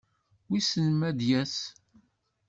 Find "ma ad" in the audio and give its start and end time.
0.95-1.15